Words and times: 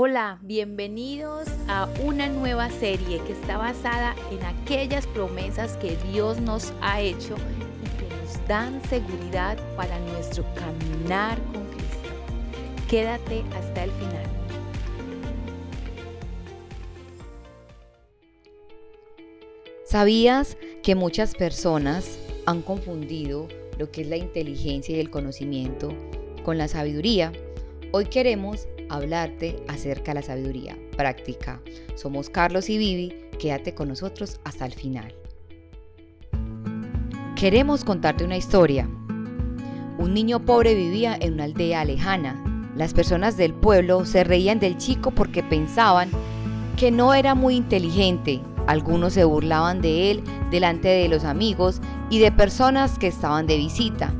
Hola, 0.00 0.38
bienvenidos 0.42 1.48
a 1.66 1.88
una 2.04 2.28
nueva 2.28 2.70
serie 2.70 3.20
que 3.26 3.32
está 3.32 3.58
basada 3.58 4.14
en 4.30 4.40
aquellas 4.44 5.08
promesas 5.08 5.76
que 5.78 5.96
Dios 6.12 6.40
nos 6.40 6.72
ha 6.80 7.00
hecho 7.00 7.34
y 7.34 7.98
que 7.98 8.14
nos 8.14 8.46
dan 8.46 8.80
seguridad 8.88 9.58
para 9.74 9.98
nuestro 9.98 10.44
caminar 10.54 11.36
con 11.52 11.66
Cristo. 11.70 12.10
Quédate 12.88 13.42
hasta 13.56 13.82
el 13.82 13.90
final. 13.90 14.24
¿Sabías 19.84 20.56
que 20.84 20.94
muchas 20.94 21.34
personas 21.34 22.20
han 22.46 22.62
confundido 22.62 23.48
lo 23.80 23.90
que 23.90 24.02
es 24.02 24.06
la 24.06 24.16
inteligencia 24.16 24.96
y 24.96 25.00
el 25.00 25.10
conocimiento 25.10 25.92
con 26.44 26.56
la 26.56 26.68
sabiduría? 26.68 27.32
Hoy 27.90 28.04
queremos 28.04 28.68
hablarte 28.88 29.56
acerca 29.68 30.12
de 30.12 30.16
la 30.16 30.22
sabiduría 30.22 30.76
práctica. 30.96 31.60
Somos 31.94 32.30
Carlos 32.30 32.68
y 32.70 32.78
Vivi, 32.78 33.14
quédate 33.38 33.74
con 33.74 33.88
nosotros 33.88 34.40
hasta 34.44 34.66
el 34.66 34.72
final. 34.72 35.14
Queremos 37.36 37.84
contarte 37.84 38.24
una 38.24 38.36
historia. 38.36 38.88
Un 39.98 40.12
niño 40.12 40.44
pobre 40.44 40.74
vivía 40.74 41.16
en 41.20 41.34
una 41.34 41.44
aldea 41.44 41.84
lejana. 41.84 42.42
Las 42.76 42.94
personas 42.94 43.36
del 43.36 43.54
pueblo 43.54 44.04
se 44.04 44.24
reían 44.24 44.58
del 44.58 44.76
chico 44.76 45.10
porque 45.12 45.42
pensaban 45.42 46.10
que 46.76 46.90
no 46.90 47.14
era 47.14 47.34
muy 47.34 47.56
inteligente. 47.56 48.40
Algunos 48.66 49.12
se 49.12 49.24
burlaban 49.24 49.80
de 49.80 50.10
él 50.10 50.24
delante 50.50 50.88
de 50.88 51.08
los 51.08 51.24
amigos 51.24 51.80
y 52.10 52.18
de 52.18 52.30
personas 52.32 52.98
que 52.98 53.06
estaban 53.06 53.46
de 53.46 53.56
visita. 53.56 54.12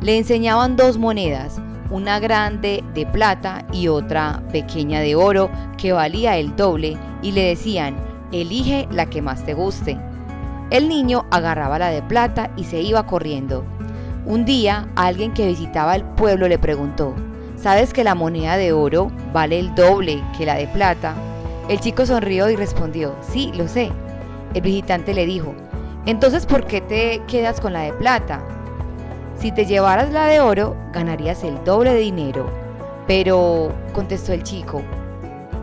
Le 0.00 0.16
enseñaban 0.16 0.76
dos 0.76 0.96
monedas, 0.96 1.60
una 1.90 2.20
grande 2.20 2.84
de 2.94 3.04
plata 3.04 3.64
y 3.72 3.88
otra 3.88 4.42
pequeña 4.52 5.00
de 5.00 5.16
oro 5.16 5.50
que 5.76 5.92
valía 5.92 6.36
el 6.36 6.54
doble 6.54 6.96
y 7.22 7.32
le 7.32 7.44
decían, 7.44 7.96
elige 8.32 8.86
la 8.90 9.06
que 9.06 9.22
más 9.22 9.44
te 9.44 9.54
guste. 9.54 9.98
El 10.70 10.88
niño 10.88 11.26
agarraba 11.30 11.78
la 11.80 11.90
de 11.90 12.02
plata 12.02 12.50
y 12.56 12.64
se 12.64 12.80
iba 12.80 13.06
corriendo. 13.06 13.64
Un 14.24 14.44
día 14.44 14.88
alguien 14.94 15.32
que 15.34 15.48
visitaba 15.48 15.96
el 15.96 16.04
pueblo 16.04 16.46
le 16.46 16.58
preguntó, 16.58 17.14
¿sabes 17.56 17.92
que 17.92 18.04
la 18.04 18.14
moneda 18.14 18.56
de 18.56 18.72
oro 18.72 19.10
vale 19.32 19.58
el 19.58 19.74
doble 19.74 20.22
que 20.38 20.46
la 20.46 20.54
de 20.54 20.68
plata? 20.68 21.14
El 21.68 21.80
chico 21.80 22.06
sonrió 22.06 22.48
y 22.50 22.56
respondió, 22.56 23.14
sí, 23.20 23.50
lo 23.54 23.66
sé. 23.66 23.90
El 24.54 24.62
visitante 24.62 25.14
le 25.14 25.26
dijo, 25.26 25.54
entonces 26.06 26.46
¿por 26.46 26.66
qué 26.66 26.80
te 26.80 27.22
quedas 27.26 27.60
con 27.60 27.72
la 27.72 27.80
de 27.80 27.92
plata? 27.94 28.40
Si 29.40 29.52
te 29.52 29.64
llevaras 29.64 30.12
la 30.12 30.26
de 30.26 30.40
oro, 30.40 30.76
ganarías 30.92 31.42
el 31.44 31.64
doble 31.64 31.94
de 31.94 32.00
dinero. 32.00 32.50
Pero, 33.06 33.72
contestó 33.94 34.34
el 34.34 34.42
chico, 34.42 34.82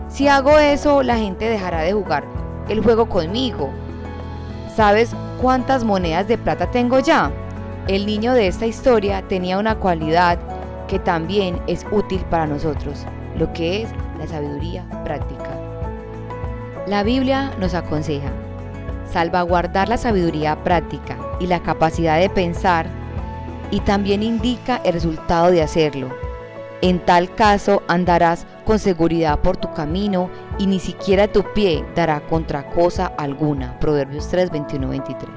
si 0.10 0.28
hago 0.28 0.58
eso, 0.58 1.04
la 1.04 1.18
gente 1.18 1.48
dejará 1.48 1.82
de 1.82 1.94
jugar 1.94 2.24
el 2.70 2.82
juego 2.82 3.08
conmigo. 3.08 3.70
¿Sabes 4.76 5.12
cuántas 5.40 5.84
monedas 5.84 6.28
de 6.28 6.40
plata 6.40 6.72
tengo 6.72 7.00
ya? 7.00 7.32
El 7.88 8.08
niño 8.08 8.34
de 8.34 8.48
esta 8.48 8.66
historia 8.66 9.22
tenía 9.28 9.60
una 9.60 9.76
cualidad 9.76 10.40
que 10.88 10.98
también 10.98 11.62
es 11.68 11.86
útil 11.92 12.22
para 12.32 12.48
nosotros, 12.48 13.06
lo 13.38 13.54
que 13.54 13.84
es 13.84 13.90
la 14.18 14.26
sabiduría 14.26 14.86
práctica. 15.04 15.52
La 16.88 17.04
Biblia 17.04 17.52
nos 17.60 17.76
aconseja 17.76 18.32
salvaguardar 19.12 19.88
la 19.88 19.98
sabiduría 19.98 20.64
práctica 20.64 21.16
y 21.40 21.46
la 21.46 21.62
capacidad 21.62 22.20
de 22.20 22.30
pensar 22.30 22.88
y 23.72 23.80
también 23.82 24.24
indica 24.24 24.82
el 24.84 24.94
resultado 24.94 25.52
de 25.52 25.62
hacerlo. 25.62 26.10
En 26.82 27.00
tal 27.00 27.34
caso 27.34 27.82
andarás 27.88 28.46
con 28.64 28.78
seguridad 28.78 29.40
por 29.40 29.58
tu 29.58 29.74
camino 29.74 30.30
y 30.60 30.68
ni 30.68 30.80
siquiera 30.80 31.28
tu 31.28 31.44
pie 31.54 31.84
dará 31.96 32.20
contra 32.20 32.70
cosa 32.70 33.08
alguna. 33.18 33.80
Proverbios 33.80 34.28
3, 34.28 34.52
21, 34.52 34.90
23. 34.90 35.30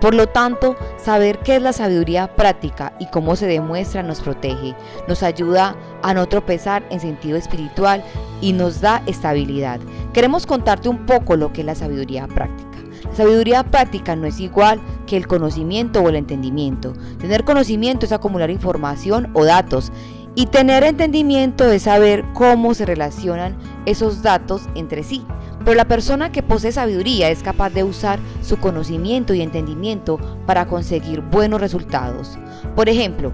Por 0.00 0.14
lo 0.14 0.28
tanto, 0.28 0.76
saber 0.96 1.38
qué 1.40 1.56
es 1.56 1.62
la 1.62 1.72
sabiduría 1.72 2.28
práctica 2.36 2.92
y 3.00 3.06
cómo 3.06 3.34
se 3.34 3.46
demuestra 3.46 4.04
nos 4.04 4.20
protege, 4.20 4.76
nos 5.08 5.24
ayuda 5.24 5.74
a 6.02 6.14
no 6.14 6.26
tropezar 6.26 6.84
en 6.90 7.00
sentido 7.00 7.36
espiritual 7.36 8.04
y 8.40 8.52
nos 8.52 8.80
da 8.80 9.02
estabilidad. 9.06 9.80
Queremos 10.12 10.46
contarte 10.46 10.88
un 10.88 11.06
poco 11.06 11.36
lo 11.36 11.52
que 11.52 11.62
es 11.62 11.66
la 11.66 11.74
sabiduría 11.74 12.28
práctica. 12.28 12.73
Sabiduría 13.14 13.62
práctica 13.62 14.16
no 14.16 14.26
es 14.26 14.40
igual 14.40 14.80
que 15.06 15.16
el 15.16 15.28
conocimiento 15.28 16.00
o 16.00 16.08
el 16.08 16.16
entendimiento. 16.16 16.94
Tener 17.20 17.44
conocimiento 17.44 18.06
es 18.06 18.12
acumular 18.12 18.50
información 18.50 19.30
o 19.34 19.44
datos 19.44 19.92
y 20.34 20.46
tener 20.46 20.82
entendimiento 20.82 21.70
es 21.70 21.82
saber 21.82 22.24
cómo 22.34 22.74
se 22.74 22.86
relacionan 22.86 23.56
esos 23.86 24.22
datos 24.22 24.62
entre 24.74 25.04
sí. 25.04 25.22
Pero 25.64 25.76
la 25.76 25.84
persona 25.84 26.32
que 26.32 26.42
posee 26.42 26.72
sabiduría 26.72 27.30
es 27.30 27.44
capaz 27.44 27.70
de 27.70 27.84
usar 27.84 28.18
su 28.42 28.56
conocimiento 28.58 29.32
y 29.32 29.42
entendimiento 29.42 30.18
para 30.44 30.66
conseguir 30.66 31.20
buenos 31.20 31.60
resultados. 31.60 32.36
Por 32.74 32.88
ejemplo, 32.88 33.32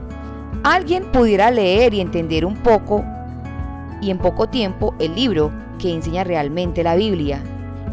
alguien 0.63 1.05
pudiera 1.11 1.51
leer 1.51 1.95
y 1.95 2.03
entender 2.03 2.45
un 2.45 2.57
poco 2.57 3.03
y 4.03 4.11
en 4.11 4.19
poco 4.19 4.47
tiempo 4.47 4.95
el 4.99 5.15
libro 5.15 5.51
que 5.79 5.95
enseña 5.95 6.23
realmente 6.23 6.85
la 6.85 6.97
Biblia 6.97 7.43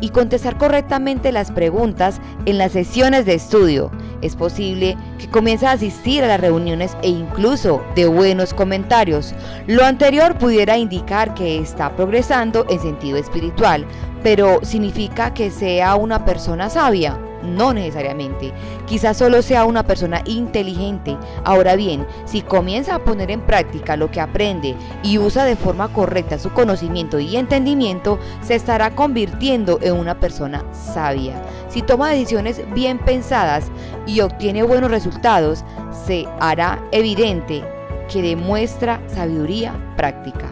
y 0.02 0.10
contestar 0.10 0.58
correctamente 0.58 1.32
las 1.32 1.52
preguntas 1.52 2.20
en 2.46 2.58
las 2.58 2.72
sesiones 2.72 3.26
de 3.26 3.36
estudio. 3.36 3.92
Es 4.22 4.36
posible 4.36 4.98
que 5.20 5.30
comience 5.30 5.68
a 5.68 5.72
asistir 5.72 6.24
a 6.24 6.28
las 6.28 6.40
reuniones 6.40 6.98
e 7.04 7.10
incluso 7.10 7.84
de 7.96 8.08
buenos 8.08 8.54
comentarios. 8.54 9.34
Lo 9.68 9.86
anterior 9.86 10.38
pudiera 10.38 10.78
indicar 10.78 11.34
que 11.34 11.60
está 11.60 11.96
progresando 11.96 12.66
en 12.70 12.80
sentido 12.80 13.18
espiritual, 13.18 13.86
pero 14.24 14.60
¿significa 14.64 15.34
que 15.34 15.52
sea 15.52 15.96
una 15.96 16.26
persona 16.26 16.70
sabia? 16.70 17.18
No 17.44 17.74
necesariamente. 17.74 18.54
Quizás 18.86 19.18
solo 19.18 19.42
sea 19.42 19.66
una 19.66 19.84
persona 19.84 20.22
inteligente. 20.26 21.18
Ahora 21.44 21.76
bien, 21.76 22.06
si 22.26 22.42
comienza 22.42 22.96
a 22.96 23.04
poner 23.04 23.32
en 23.32 23.42
práctica 23.42 23.96
lo 23.96 24.12
que 24.12 24.22
aprende 24.22 24.76
y 25.04 25.18
usa 25.18 25.46
de 25.46 25.56
forma 25.56 25.88
correcta 25.90 26.40
su 26.40 26.52
conocimiento 26.52 27.20
y 27.20 27.36
entendimiento, 27.36 28.20
se 28.42 28.56
estará 28.56 28.96
convirtiendo 28.96 29.80
en 29.82 29.94
una 29.94 30.20
persona 30.20 30.64
sabia. 30.74 31.42
Si 31.70 31.82
toma 31.82 32.10
decisiones 32.10 32.62
bien 32.74 33.00
pensadas 33.00 33.66
y 34.06 34.22
obtiene 34.22 34.64
buenos 34.64 34.92
resultados, 34.92 35.64
se 36.06 36.28
hará 36.40 36.82
evidente 36.92 37.64
que 38.12 38.22
demuestra 38.22 39.02
sabiduría 39.08 39.74
práctica. 39.96 40.50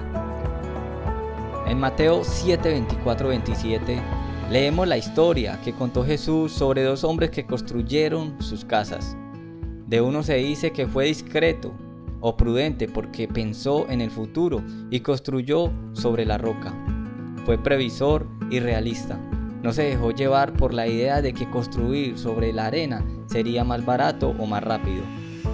En 1.66 1.80
Mateo 1.80 2.24
7, 2.24 2.70
24, 2.70 3.30
27 3.30 4.02
Leemos 4.52 4.88
la 4.88 4.98
historia 4.98 5.60
que 5.64 5.74
contó 5.74 6.06
Jesús 6.06 6.52
sobre 6.52 6.84
dos 6.84 7.04
hombres 7.04 7.32
que 7.32 7.48
construyeron 7.48 8.40
sus 8.40 8.64
casas. 8.64 9.18
De 9.88 10.02
uno 10.02 10.22
se 10.22 10.36
dice 10.36 10.72
que 10.72 10.86
fue 10.86 11.06
discreto 11.06 11.74
o 12.22 12.38
prudente 12.38 12.88
porque 12.88 13.28
pensó 13.28 13.90
en 13.90 14.02
el 14.02 14.12
futuro 14.12 14.62
y 14.92 15.00
construyó 15.00 15.72
sobre 15.94 16.26
la 16.26 16.38
roca. 16.38 16.72
Fue 17.44 17.58
previsor 17.58 18.28
y 18.52 18.60
realista. 18.60 19.18
No 19.64 19.74
se 19.74 19.82
dejó 19.82 20.12
llevar 20.12 20.54
por 20.54 20.76
la 20.76 20.86
idea 20.86 21.24
de 21.24 21.34
que 21.34 21.50
construir 21.50 22.16
sobre 22.20 22.54
la 22.54 22.68
arena 22.68 23.04
sería 23.26 23.64
más 23.64 23.84
barato 23.84 24.36
o 24.38 24.46
más 24.46 24.64
rápido, 24.64 25.02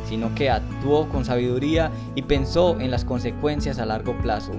sino 0.05 0.35
que 0.35 0.49
actuó 0.49 1.07
con 1.07 1.23
sabiduría 1.23 1.91
y 2.15 2.23
pensó 2.23 2.77
en 2.77 2.91
las 2.91 3.05
consecuencias 3.05 3.79
a 3.79 3.85
largo 3.85 4.17
plazo. 4.17 4.51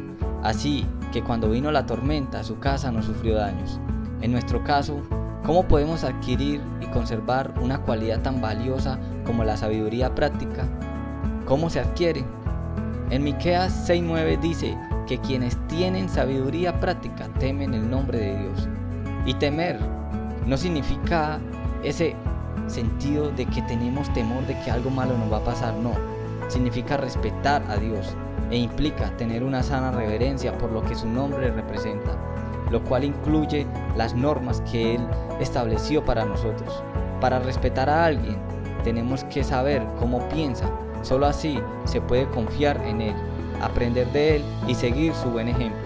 Así 0.43 0.87
que 1.13 1.23
cuando 1.23 1.51
vino 1.51 1.71
la 1.71 1.85
tormenta 1.85 2.43
su 2.43 2.59
casa 2.59 2.91
no 2.91 3.03
sufrió 3.03 3.35
daños. 3.35 3.79
En 4.23 4.31
nuestro 4.31 4.63
caso, 4.63 5.03
¿cómo 5.45 5.67
podemos 5.67 6.05
adquirir 6.05 6.61
y 6.81 6.87
conservar 6.87 7.53
una 7.61 7.79
cualidad 7.79 8.23
tan 8.23 8.41
valiosa 8.41 9.01
como 9.27 9.43
la 9.43 9.57
sabiduría 9.57 10.15
práctica? 10.15 10.65
¿Cómo 11.45 11.69
se 11.69 11.81
adquiere? 11.81 12.25
En 13.11 13.25
Miqueas 13.25 13.89
6:9 13.91 14.41
dice 14.41 14.79
que 15.09 15.19
quienes 15.19 15.59
tienen 15.67 16.09
sabiduría 16.09 16.79
práctica 16.79 17.27
temen 17.41 17.75
el 17.75 17.91
nombre 17.91 18.19
de 18.19 18.39
Dios. 18.39 18.69
Y 19.27 19.35
temer 19.35 19.81
no 20.47 20.57
significa 20.57 21.41
ese 21.83 22.15
sentido 22.69 23.33
de 23.33 23.45
que 23.47 23.63
tenemos 23.63 24.13
temor 24.15 24.47
de 24.47 24.57
que 24.61 24.71
algo 24.71 24.91
malo 24.91 25.19
nos 25.19 25.33
va 25.33 25.39
a 25.39 25.45
pasar, 25.45 25.75
no. 25.75 25.95
Significa 26.47 26.97
respetar 26.97 27.61
a 27.69 27.77
Dios 27.77 28.15
e 28.53 28.57
implica 28.57 29.17
tener 29.17 29.43
una 29.43 29.65
sana 29.65 29.91
reverencia 29.91 30.57
por 30.59 30.71
lo 30.71 30.83
que 30.83 30.95
su 30.95 31.09
nombre 31.09 31.51
representa 31.51 32.17
lo 32.73 32.83
cual 32.83 33.05
incluye 33.05 33.67
las 33.97 34.15
normas 34.15 34.63
que 34.63 34.97
Él 34.97 35.07
estableció 35.41 36.05
para 36.05 36.25
nosotros. 36.25 36.83
Para 37.21 37.39
respetar 37.39 37.89
a 37.89 38.07
alguien, 38.07 38.37
tenemos 38.83 39.25
que 39.25 39.45
saber 39.45 39.87
cómo 39.99 40.27
piensa. 40.31 40.69
Solo 41.03 41.27
así 41.27 41.61
se 41.85 42.01
puede 42.01 42.29
confiar 42.31 42.81
en 42.85 43.03
Él, 43.03 43.15
aprender 43.61 44.11
de 44.13 44.37
Él 44.37 44.43
y 44.67 44.75
seguir 44.75 45.15
su 45.15 45.31
buen 45.31 45.49
ejemplo. 45.49 45.81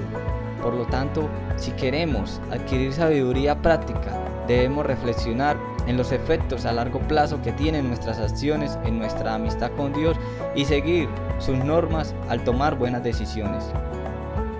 Por 0.62 0.74
lo 0.74 0.86
tanto, 0.86 1.28
si 1.56 1.72
queremos 1.72 2.40
adquirir 2.50 2.92
sabiduría 2.92 3.60
práctica, 3.60 4.12
debemos 4.46 4.86
reflexionar 4.86 5.56
en 5.86 5.96
los 5.96 6.12
efectos 6.12 6.66
a 6.66 6.72
largo 6.72 7.00
plazo 7.00 7.40
que 7.42 7.52
tienen 7.52 7.88
nuestras 7.88 8.18
acciones 8.18 8.78
en 8.84 8.98
nuestra 8.98 9.34
amistad 9.34 9.70
con 9.76 9.92
Dios 9.92 10.16
y 10.54 10.64
seguir 10.64 11.08
sus 11.38 11.56
normas 11.58 12.14
al 12.28 12.42
tomar 12.44 12.76
buenas 12.76 13.02
decisiones. 13.02 13.64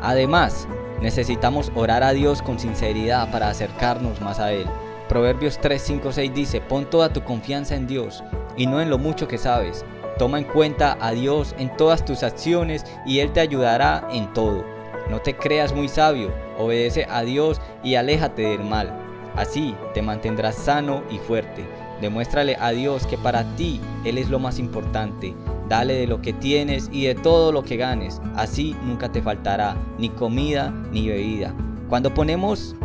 Además, 0.02 0.69
Necesitamos 1.00 1.70
orar 1.75 2.02
a 2.02 2.12
Dios 2.12 2.43
con 2.43 2.58
sinceridad 2.58 3.31
para 3.31 3.48
acercarnos 3.48 4.20
más 4.20 4.40
a 4.40 4.52
Él. 4.52 4.66
Proverbios 5.08 5.58
3, 5.60 5.81
5, 5.81 6.12
6 6.12 6.34
dice, 6.34 6.60
pon 6.60 6.88
toda 6.88 7.12
tu 7.12 7.22
confianza 7.22 7.76
en 7.76 7.87
Dios 7.87 8.25
y 8.56 8.66
no 8.66 8.81
en 8.81 8.90
lo 8.90 8.98
mucho 8.98 9.28
que 9.28 9.38
sabes. 9.38 9.84
Toma 10.19 10.38
en 10.38 10.44
cuenta 10.44 10.96
a 11.00 11.12
Dios 11.12 11.54
en 11.58 11.76
todas 11.76 12.04
tus 12.04 12.22
acciones 12.22 12.84
y 13.04 13.20
Él 13.20 13.32
te 13.32 13.40
ayudará 13.40 14.08
en 14.10 14.32
todo. 14.32 14.64
No 15.10 15.20
te 15.20 15.37
creas 15.37 15.72
muy 15.75 15.88
sabio, 15.88 16.32
obedece 16.58 17.06
a 17.08 17.22
Dios 17.22 17.60
y 17.84 17.94
aléjate 17.94 18.43
del 18.43 18.64
mal. 18.64 18.93
Así 19.37 19.76
te 19.93 20.02
mantendrás 20.02 20.56
sano 20.56 21.02
y 21.10 21.19
fuerte. 21.19 21.64
Demuéstrale 22.00 22.56
a 22.58 22.70
Dios 22.70 23.06
que 23.06 23.19
para 23.19 23.44
ti 23.56 23.81
Él 24.04 24.19
es 24.19 24.31
lo 24.31 24.38
más 24.38 24.58
importante. 24.58 25.34
Dale 25.68 25.94
de 25.94 26.06
lo 26.06 26.22
que 26.22 26.32
tienes 26.32 26.88
y 26.92 27.06
de 27.06 27.14
todo 27.14 27.50
lo 27.50 27.64
que 27.64 27.76
ganes. 27.76 28.20
Así 28.36 28.76
nunca 28.84 29.10
te 29.10 29.22
faltará 29.22 29.76
ni 29.98 30.08
comida 30.10 30.72
ni 30.92 31.08
bebida. 31.08 31.54
Cuando 31.88 32.14
ponemos 32.14 32.76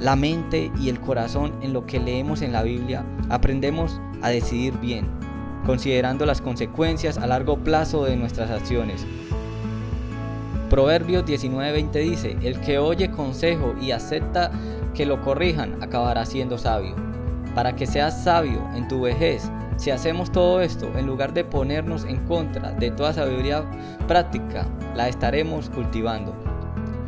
la 0.00 0.16
mente 0.16 0.70
y 0.78 0.88
el 0.88 1.00
corazón 1.00 1.52
en 1.62 1.72
lo 1.72 1.86
que 1.86 1.98
leemos 1.98 2.42
en 2.42 2.52
la 2.52 2.62
Biblia, 2.62 3.04
aprendemos 3.30 4.00
a 4.20 4.28
decidir 4.28 4.74
bien, 4.78 5.06
considerando 5.64 6.26
las 6.26 6.40
consecuencias 6.40 7.16
a 7.16 7.26
largo 7.26 7.58
plazo 7.58 8.04
de 8.04 8.16
nuestras 8.16 8.50
acciones. 8.50 9.06
Proverbios 10.68 11.24
19:20 11.24 11.92
dice, 12.00 12.36
el 12.42 12.60
que 12.60 12.78
oye 12.78 13.10
consejo 13.10 13.74
y 13.80 13.92
acepta 13.92 14.50
que 14.94 15.06
lo 15.06 15.22
corrijan 15.22 15.82
acabará 15.82 16.26
siendo 16.26 16.58
sabio. 16.58 16.94
Para 17.54 17.76
que 17.76 17.86
seas 17.86 18.24
sabio 18.24 18.68
en 18.74 18.88
tu 18.88 19.00
vejez, 19.00 19.50
si 19.76 19.90
hacemos 19.90 20.32
todo 20.32 20.62
esto, 20.62 20.90
en 20.96 21.06
lugar 21.06 21.34
de 21.34 21.44
ponernos 21.44 22.04
en 22.04 22.24
contra 22.26 22.72
de 22.72 22.90
toda 22.90 23.12
sabiduría 23.12 23.64
práctica, 24.08 24.66
la 24.94 25.08
estaremos 25.08 25.68
cultivando. 25.68 26.34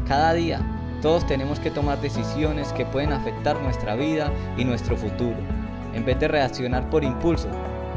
Cada 0.06 0.34
día 0.34 0.60
todos 1.00 1.26
tenemos 1.26 1.60
que 1.60 1.70
tomar 1.70 2.00
decisiones 2.00 2.72
que 2.72 2.84
pueden 2.84 3.12
afectar 3.12 3.60
nuestra 3.60 3.94
vida 3.94 4.30
y 4.56 4.64
nuestro 4.64 4.96
futuro. 4.96 5.36
En 5.94 6.04
vez 6.04 6.18
de 6.20 6.28
reaccionar 6.28 6.90
por 6.90 7.04
impulso, 7.04 7.48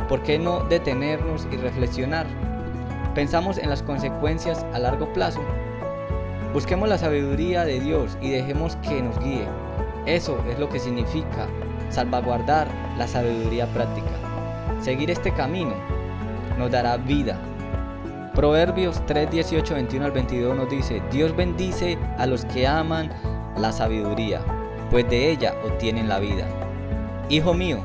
¿por 0.07 0.23
qué 0.23 0.39
no 0.39 0.61
detenernos 0.65 1.47
y 1.51 1.57
reflexionar? 1.57 2.25
Pensamos 3.13 3.57
en 3.57 3.69
las 3.69 3.83
consecuencias 3.83 4.65
a 4.73 4.79
largo 4.79 5.11
plazo. 5.13 5.41
Busquemos 6.53 6.87
la 6.87 6.97
sabiduría 6.97 7.65
de 7.65 7.79
Dios 7.79 8.17
y 8.21 8.29
dejemos 8.29 8.77
que 8.77 9.01
nos 9.01 9.19
guíe. 9.19 9.47
Eso 10.05 10.37
es 10.49 10.59
lo 10.59 10.69
que 10.69 10.79
significa 10.79 11.47
salvaguardar 11.89 12.67
la 12.97 13.07
sabiduría 13.07 13.65
práctica. 13.67 14.20
Seguir 14.81 15.11
este 15.11 15.33
camino 15.33 15.73
nos 16.57 16.71
dará 16.71 16.97
vida 16.97 17.39
Proverbios 18.33 19.05
3, 19.07 19.29
18, 19.29 19.73
21 19.73 20.05
al 20.05 20.11
22 20.11 20.55
nos 20.55 20.69
dice, 20.69 21.01
Dios 21.11 21.35
bendice 21.35 21.97
a 22.17 22.25
los 22.25 22.45
que 22.45 22.65
aman 22.65 23.11
la 23.57 23.73
sabiduría, 23.73 24.41
pues 24.89 25.09
de 25.09 25.31
ella 25.31 25.53
obtienen 25.65 26.07
la 26.07 26.19
vida. 26.19 26.47
Hijo 27.29 27.53
mío, 27.53 27.81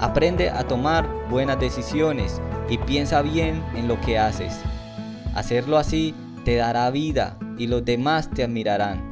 aprende 0.00 0.48
a 0.48 0.66
tomar 0.66 1.06
buenas 1.28 1.60
decisiones 1.60 2.40
y 2.70 2.78
piensa 2.78 3.20
bien 3.20 3.62
en 3.74 3.86
lo 3.86 4.00
que 4.00 4.18
haces. 4.18 4.58
Hacerlo 5.34 5.76
así 5.76 6.14
te 6.46 6.56
dará 6.56 6.90
vida 6.90 7.36
y 7.58 7.66
los 7.66 7.84
demás 7.84 8.30
te 8.30 8.44
admirarán. 8.44 9.02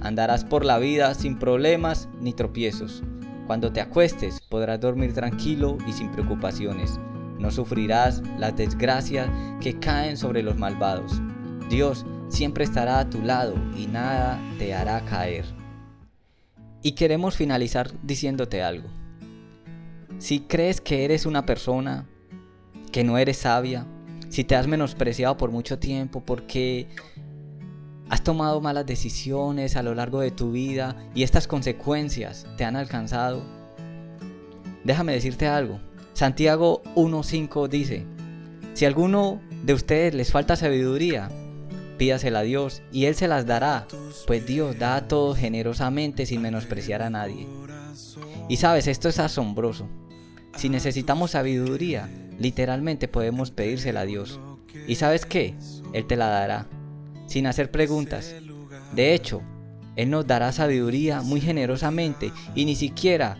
Andarás 0.00 0.44
por 0.44 0.64
la 0.64 0.78
vida 0.78 1.14
sin 1.14 1.38
problemas 1.38 2.08
ni 2.20 2.32
tropiezos. 2.32 3.04
Cuando 3.46 3.72
te 3.72 3.80
acuestes 3.80 4.40
podrás 4.40 4.80
dormir 4.80 5.12
tranquilo 5.12 5.76
y 5.86 5.92
sin 5.92 6.10
preocupaciones 6.10 6.98
no 7.38 7.50
sufrirás 7.50 8.22
las 8.38 8.56
desgracias 8.56 9.28
que 9.60 9.78
caen 9.78 10.16
sobre 10.16 10.42
los 10.42 10.56
malvados. 10.56 11.20
Dios 11.68 12.06
siempre 12.28 12.64
estará 12.64 13.00
a 13.00 13.10
tu 13.10 13.20
lado 13.20 13.54
y 13.76 13.86
nada 13.86 14.40
te 14.58 14.74
hará 14.74 15.04
caer. 15.04 15.44
Y 16.82 16.92
queremos 16.92 17.36
finalizar 17.36 17.90
diciéndote 18.02 18.62
algo. 18.62 18.88
Si 20.18 20.40
crees 20.40 20.80
que 20.80 21.04
eres 21.04 21.26
una 21.26 21.44
persona 21.44 22.06
que 22.92 23.04
no 23.04 23.18
eres 23.18 23.38
sabia, 23.38 23.86
si 24.28 24.44
te 24.44 24.56
has 24.56 24.66
menospreciado 24.66 25.36
por 25.36 25.50
mucho 25.50 25.78
tiempo 25.78 26.22
porque 26.24 26.88
has 28.08 28.22
tomado 28.22 28.60
malas 28.60 28.86
decisiones 28.86 29.76
a 29.76 29.82
lo 29.82 29.94
largo 29.94 30.20
de 30.20 30.30
tu 30.30 30.52
vida 30.52 30.96
y 31.14 31.22
estas 31.22 31.46
consecuencias 31.46 32.46
te 32.56 32.64
han 32.64 32.76
alcanzado, 32.76 33.42
déjame 34.84 35.12
decirte 35.12 35.46
algo. 35.46 35.80
Santiago 36.12 36.82
1.5 36.94 37.68
dice, 37.68 38.06
si 38.74 38.84
a 38.84 38.88
alguno 38.88 39.40
de 39.62 39.72
ustedes 39.72 40.14
les 40.14 40.30
falta 40.30 40.56
sabiduría, 40.56 41.30
pídasela 41.98 42.40
a 42.40 42.42
Dios 42.42 42.82
y 42.92 43.06
Él 43.06 43.14
se 43.14 43.28
las 43.28 43.46
dará, 43.46 43.86
pues 44.26 44.46
Dios 44.46 44.78
da 44.78 44.96
a 44.96 45.08
todos 45.08 45.38
generosamente 45.38 46.26
sin 46.26 46.42
menospreciar 46.42 47.02
a 47.02 47.10
nadie. 47.10 47.46
Y 48.48 48.56
sabes, 48.56 48.86
esto 48.86 49.08
es 49.08 49.18
asombroso. 49.18 49.88
Si 50.56 50.68
necesitamos 50.68 51.32
sabiduría, 51.32 52.08
literalmente 52.38 53.08
podemos 53.08 53.50
pedírsela 53.50 54.00
a 54.00 54.06
Dios. 54.06 54.38
¿Y 54.86 54.96
sabes 54.96 55.24
qué? 55.24 55.54
Él 55.92 56.06
te 56.06 56.16
la 56.16 56.26
dará, 56.26 56.66
sin 57.26 57.46
hacer 57.46 57.70
preguntas. 57.70 58.34
De 58.92 59.14
hecho, 59.14 59.42
Él 59.96 60.10
nos 60.10 60.26
dará 60.26 60.52
sabiduría 60.52 61.22
muy 61.22 61.40
generosamente 61.40 62.32
y 62.54 62.64
ni 62.64 62.76
siquiera 62.76 63.38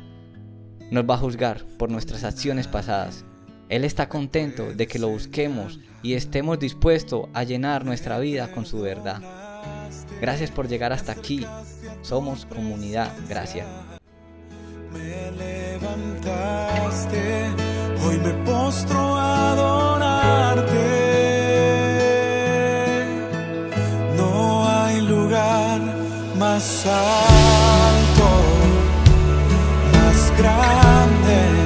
nos 0.91 1.05
va 1.09 1.15
a 1.15 1.19
juzgar 1.19 1.65
por 1.79 1.91
nuestras 1.91 2.25
acciones 2.25 2.67
pasadas. 2.69 3.25
Él 3.69 3.85
está 3.85 4.09
contento 4.09 4.73
de 4.73 4.87
que 4.87 4.99
lo 4.99 5.09
busquemos 5.09 5.81
y 6.03 6.15
estemos 6.15 6.59
dispuestos 6.59 7.29
a 7.33 7.45
llenar 7.45 7.85
nuestra 7.85 8.19
vida 8.19 8.53
con 8.53 8.67
su 8.67 8.81
verdad. 8.81 9.23
Gracias 10.21 10.51
por 10.51 10.69
llegar 10.69 10.93
hasta 10.93 11.13
aquí. 11.13 11.47
Somos 12.03 12.47
comunidad. 12.47 13.13
Gracias. 13.29 13.67
Me 14.93 15.31
levantaste, 15.33 17.19
hoy 18.07 18.19
me 18.19 18.33
postro 18.45 19.17
a 19.17 19.53
adorarte. 19.53 20.94
Más 26.37 26.87
alto 26.87 28.29
grande 30.37 31.64